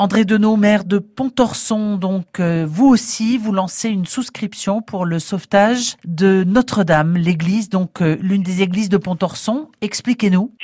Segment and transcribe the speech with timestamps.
[0.00, 5.18] André Denot, maire de Pontorson, donc euh, vous aussi, vous lancez une souscription pour le
[5.18, 9.68] sauvetage de Notre-Dame, l'église, donc euh, l'une des églises de Pontorson.
[9.82, 10.54] Expliquez-nous.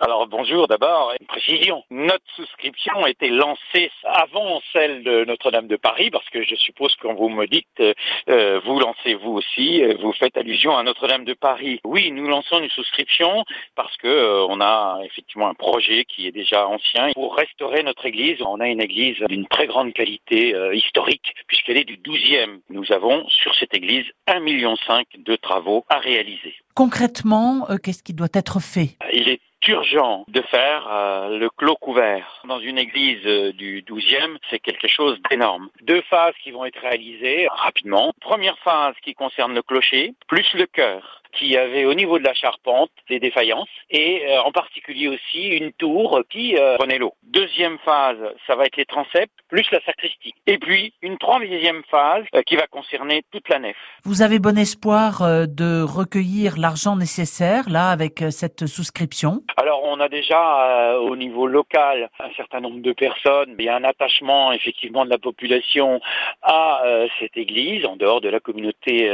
[0.00, 1.84] Alors bonjour d'abord, une précision.
[1.90, 6.94] Notre souscription a été lancée avant celle de Notre-Dame de Paris, parce que je suppose
[7.00, 7.82] quand vous me dites,
[8.28, 11.80] euh, vous lancez vous aussi, euh, vous faites allusion à Notre-Dame de Paris.
[11.84, 13.44] Oui, nous lançons une souscription
[13.74, 18.06] parce que euh, on a effectivement un projet qui est déjà ancien pour restaurer notre
[18.06, 18.40] église.
[18.42, 22.60] On a une église d'une très grande qualité historique puisqu'elle est du 12e.
[22.70, 24.74] Nous avons sur cette église 1,5 million
[25.18, 26.54] de travaux à réaliser.
[26.74, 28.96] Concrètement, qu'est-ce qui doit être fait?
[29.12, 32.42] Il est urgent de faire euh, le clos couvert.
[32.46, 35.68] Dans une église euh, du 12e, c'est quelque chose d'énorme.
[35.82, 38.12] Deux phases qui vont être réalisées rapidement.
[38.20, 42.34] Première phase qui concerne le clocher, plus le chœur qui avait au niveau de la
[42.34, 47.14] charpente des défaillances et euh, en particulier aussi une tour qui euh, prenait l'eau.
[47.22, 50.34] Deuxième phase, ça va être les transepts plus la sacristie.
[50.46, 53.76] Et puis une troisième phase euh, qui va concerner toute la nef.
[54.04, 59.40] Vous avez bon espoir de recueillir l'argent nécessaire là avec cette souscription?
[59.56, 63.76] Alors on a déjà au niveau local un certain nombre de personnes, il y a
[63.76, 66.00] un attachement effectivement de la population
[66.42, 66.82] à
[67.18, 69.10] cette église en dehors de la communauté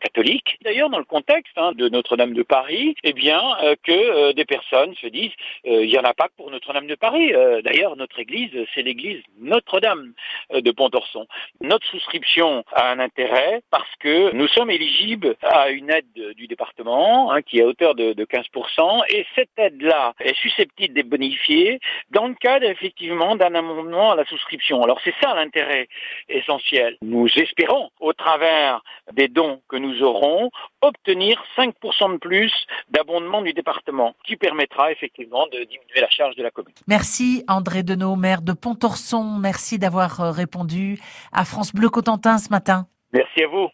[0.00, 0.58] catholique.
[0.62, 4.94] D'ailleurs dans le contexte de Notre-Dame de Paris, eh bien euh, que euh, des personnes
[4.96, 5.32] se disent
[5.66, 7.32] euh, il n'y en a pas que pour Notre-Dame de Paris.
[7.64, 10.12] D'ailleurs, notre église, c'est l'église Notre-Dame
[10.52, 11.26] de Pontorson.
[11.60, 17.32] Notre souscription a un intérêt parce que nous sommes éligibles à une aide du département
[17.32, 21.80] hein, qui est à hauteur de, de 15% et cette aide-là est susceptible d'être bonifiée
[22.10, 24.82] dans le cadre effectivement d'un amendement à la souscription.
[24.82, 25.88] Alors c'est ça l'intérêt
[26.28, 26.96] essentiel.
[27.02, 30.50] Nous espérons, au travers des dons que nous aurons,
[30.82, 32.52] obtenir 5% de plus
[32.90, 36.74] d'abondement du département, qui permettra effectivement de diminuer la charge de la commune.
[36.86, 39.24] Merci André Denot, maire de Pontorson.
[39.40, 40.98] Merci d'avoir euh, répondu
[41.32, 42.86] à France Bleu Cotentin ce matin.
[43.12, 43.68] Merci à vous.